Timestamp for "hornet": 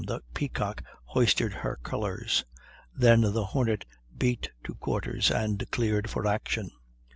3.45-3.85